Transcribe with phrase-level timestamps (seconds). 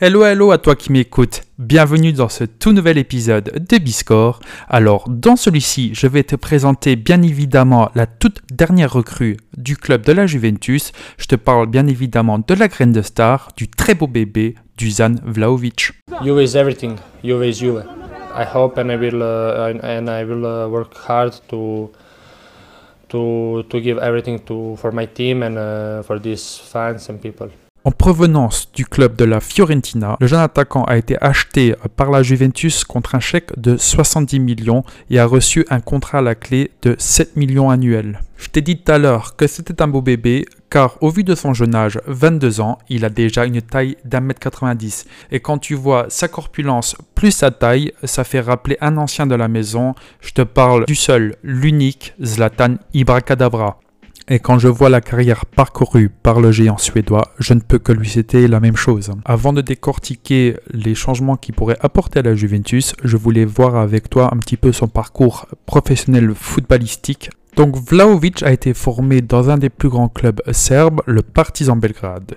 [0.00, 4.38] Hello hello à toi qui m'écoutes, bienvenue dans ce tout nouvel épisode de Biscore.
[4.68, 10.02] Alors dans celui-ci je vais te présenter bien évidemment la toute dernière recrue du club
[10.02, 10.92] de la Juventus.
[11.16, 14.88] Je te parle bien évidemment de la graine de star, du très beau bébé, du
[14.88, 15.90] Zan Vlaovic.
[16.22, 16.94] Juve is everything.
[17.24, 17.82] Juve is Juve.
[18.36, 21.90] I hope and I will uh, and I will uh, work hard to
[23.08, 27.50] to to give everything to for my team and uh, for these fans and people.
[27.88, 32.22] En provenance du club de la Fiorentina, le jeune attaquant a été acheté par la
[32.22, 36.70] Juventus contre un chèque de 70 millions et a reçu un contrat à la clé
[36.82, 38.20] de 7 millions annuels.
[38.36, 41.34] Je t'ai dit tout à l'heure que c'était un beau bébé, car au vu de
[41.34, 45.06] son jeune âge, 22 ans, il a déjà une taille d'un mètre 90.
[45.32, 49.34] Et quand tu vois sa corpulence plus sa taille, ça fait rappeler un ancien de
[49.34, 49.94] la maison.
[50.20, 53.80] Je te parle du seul, l'unique Zlatan Ibrakadabra.
[54.30, 57.92] Et quand je vois la carrière parcourue par le géant suédois, je ne peux que
[57.92, 59.10] lui citer la même chose.
[59.24, 64.10] Avant de décortiquer les changements qu'il pourrait apporter à la Juventus, je voulais voir avec
[64.10, 67.30] toi un petit peu son parcours professionnel footballistique.
[67.56, 72.36] Donc Vlaovic a été formé dans un des plus grands clubs serbes, le Partizan Belgrade.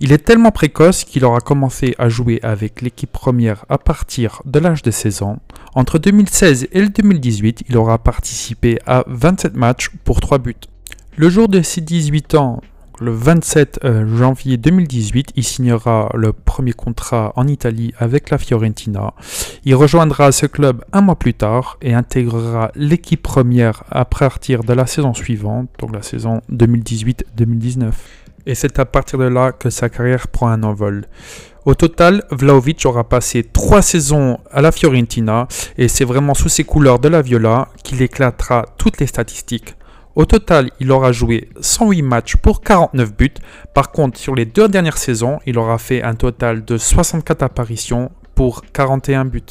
[0.00, 4.58] Il est tellement précoce qu'il aura commencé à jouer avec l'équipe première à partir de
[4.58, 5.38] l'âge de 16 ans.
[5.74, 10.56] Entre 2016 et le 2018, il aura participé à 27 matchs pour 3 buts.
[11.20, 12.60] Le jour de ses 18 ans,
[13.00, 19.14] le 27 euh, janvier 2018, il signera le premier contrat en Italie avec la Fiorentina.
[19.64, 24.72] Il rejoindra ce club un mois plus tard et intégrera l'équipe première à partir de
[24.72, 27.90] la saison suivante, donc la saison 2018-2019.
[28.46, 31.06] Et c'est à partir de là que sa carrière prend un envol.
[31.64, 36.62] Au total, Vlaovic aura passé trois saisons à la Fiorentina et c'est vraiment sous ses
[36.62, 39.74] couleurs de la Viola qu'il éclatera toutes les statistiques.
[40.18, 43.34] Au total, il aura joué 108 matchs pour 49 buts.
[43.72, 48.10] Par contre, sur les deux dernières saisons, il aura fait un total de 64 apparitions
[48.34, 49.42] pour 41 buts.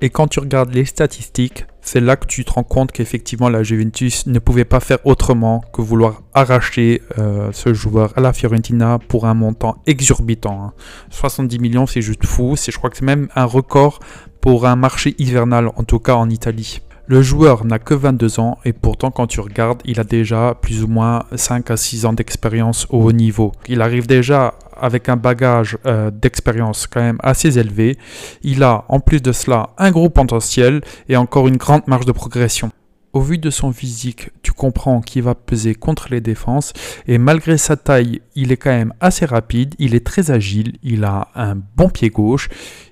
[0.00, 3.64] Et quand tu regardes les statistiques, c'est là que tu te rends compte qu'effectivement la
[3.64, 9.00] Juventus ne pouvait pas faire autrement que vouloir arracher euh, ce joueur à la Fiorentina
[9.08, 10.72] pour un montant exorbitant.
[11.10, 11.60] 70 hein.
[11.60, 12.54] millions, c'est juste fou.
[12.56, 13.98] je crois que c'est même un record
[14.40, 16.80] pour un marché hivernal, en tout cas en Italie.
[17.08, 20.82] Le joueur n'a que 22 ans et pourtant quand tu regardes, il a déjà plus
[20.82, 23.52] ou moins 5 à 6 ans d'expérience au haut niveau.
[23.68, 27.96] Il arrive déjà avec un bagage euh, d'expérience quand même assez élevé.
[28.42, 32.12] Il a en plus de cela un gros potentiel et encore une grande marge de
[32.12, 32.72] progression.
[33.16, 36.74] Au vu de son physique, tu comprends qu'il va peser contre les défenses
[37.06, 41.02] et malgré sa taille, il est quand même assez rapide, il est très agile, il
[41.02, 42.50] a un bon pied gauche,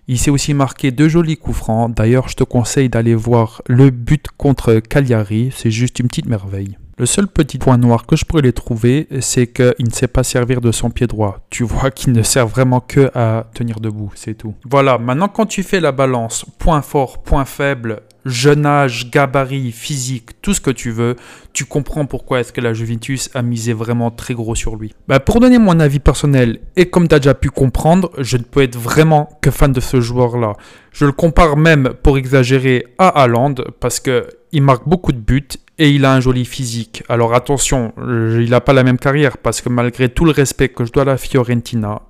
[0.08, 1.94] il s'est aussi marqué deux jolis coups francs.
[1.94, 6.78] D'ailleurs, je te conseille d'aller voir le but contre Cagliari, c'est juste une petite merveille.
[6.96, 10.22] Le seul petit point noir que je pourrais les trouver, c'est qu'il ne sait pas
[10.22, 11.40] servir de son pied droit.
[11.50, 14.54] Tu vois qu'il ne sert vraiment que à tenir debout, c'est tout.
[14.64, 20.40] Voilà, maintenant quand tu fais la balance, point fort, point faible, jeune âge, gabarit, physique,
[20.42, 21.16] tout ce que tu veux,
[21.52, 24.94] tu comprends pourquoi est-ce que la Juventus a misé vraiment très gros sur lui.
[25.08, 28.42] Bah, pour donner mon avis personnel, et comme tu as déjà pu comprendre, je ne
[28.42, 30.54] peux être vraiment que fan de ce joueur-là.
[30.92, 35.48] Je le compare même, pour exagérer, à Haaland, parce que il marque beaucoup de buts
[35.78, 37.02] et il a un joli physique.
[37.08, 40.84] Alors attention, il n'a pas la même carrière, parce que malgré tout le respect que
[40.84, 42.02] je dois à la Fiorentina,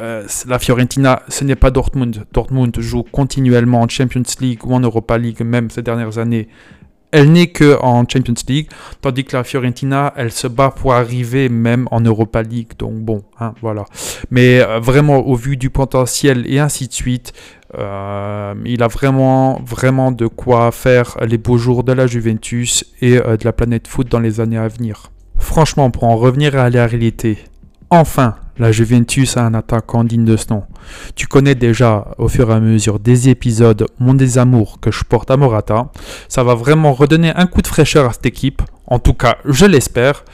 [0.00, 2.24] euh, la Fiorentina, ce n'est pas Dortmund.
[2.32, 6.48] Dortmund joue continuellement en Champions League ou en Europa League, même ces dernières années.
[7.10, 8.68] Elle n'est que en Champions League,
[9.00, 12.72] tandis que la Fiorentina, elle se bat pour arriver même en Europa League.
[12.78, 13.86] Donc bon, hein, voilà.
[14.30, 17.32] Mais euh, vraiment, au vu du potentiel et ainsi de suite,
[17.76, 23.16] euh, il a vraiment, vraiment de quoi faire les beaux jours de la Juventus et
[23.16, 25.10] de la planète foot dans les années à venir.
[25.38, 27.38] Franchement, pour en revenir à la réalité,
[27.90, 30.64] enfin, la Juventus a un attaquant digne de ce nom.
[31.14, 35.30] Tu connais déjà au fur et à mesure des épisodes mon désamour que je porte
[35.30, 35.90] à Morata.
[36.28, 38.62] Ça va vraiment redonner un coup de fraîcheur à cette équipe.
[38.86, 40.24] En tout cas, je l'espère.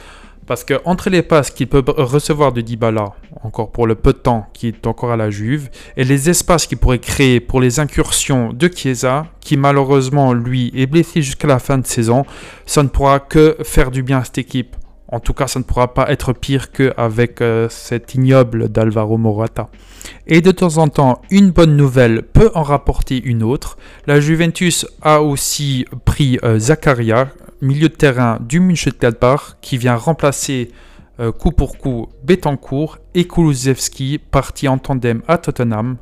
[0.47, 4.19] Parce que entre les passes qu'il peut recevoir de Dybala, encore pour le peu de
[4.19, 7.79] temps qui est encore à la Juve, et les espaces qu'il pourrait créer pour les
[7.79, 12.25] incursions de Chiesa, qui malheureusement lui est blessé jusqu'à la fin de saison,
[12.67, 14.75] ça ne pourra que faire du bien à cette équipe.
[15.07, 19.69] En tout cas, ça ne pourra pas être pire qu'avec euh, cet ignoble d'Alvaro Morata.
[20.27, 23.77] Et de temps en temps, une bonne nouvelle peut en rapporter une autre.
[24.07, 27.27] La Juventus a aussi pris euh, Zakaria,
[27.61, 30.71] milieu de terrain du Mönchengladbach, qui vient remplacer
[31.19, 35.97] euh, coup pour coup Betancourt et Kulusevski, parti en tandem à Tottenham.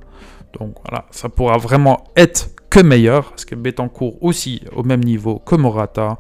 [0.57, 5.39] Donc voilà, ça pourra vraiment être que meilleur, parce que Betancourt aussi au même niveau
[5.39, 6.17] que Morata.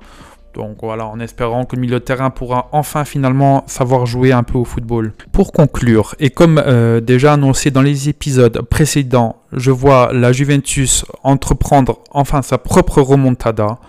[0.53, 4.43] Donc voilà, en espérant que le milieu de terrain pourra enfin finalement savoir jouer un
[4.43, 5.13] peu au football.
[5.31, 11.05] Pour conclure, et comme euh, déjà annoncé dans les épisodes précédents, je vois la Juventus
[11.23, 13.79] entreprendre enfin sa propre remontada.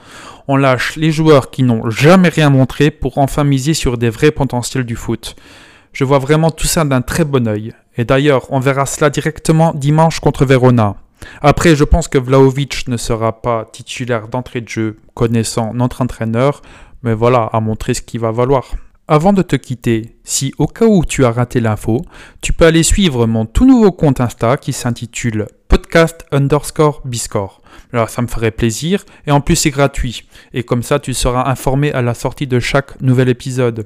[0.49, 4.31] On lâche les joueurs qui n'ont jamais rien montré pour enfin miser sur des vrais
[4.31, 5.37] potentiels du foot.
[5.93, 7.73] Je vois vraiment tout ça d'un très bon oeil.
[7.97, 10.97] Et d'ailleurs, on verra cela directement dimanche contre Verona.
[11.41, 16.63] Après, je pense que Vlaovic ne sera pas titulaire d'entrée de jeu, connaissant notre entraîneur,
[17.03, 18.75] mais voilà, à montrer ce qu'il va valoir.
[19.07, 22.01] Avant de te quitter, si au cas où tu as raté l'info,
[22.41, 27.61] tu peux aller suivre mon tout nouveau compte Insta qui s'intitule podcast underscore biscore.
[27.93, 31.51] Alors ça me ferait plaisir et en plus c'est gratuit et comme ça tu seras
[31.51, 33.85] informé à la sortie de chaque nouvel épisode.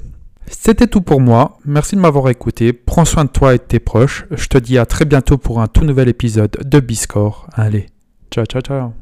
[0.50, 1.58] C'était tout pour moi.
[1.64, 2.72] Merci de m'avoir écouté.
[2.72, 4.26] Prends soin de toi et de tes proches.
[4.30, 7.48] Je te dis à très bientôt pour un tout nouvel épisode de Biscore.
[7.54, 7.86] Allez,
[8.30, 8.92] ciao ciao ciao.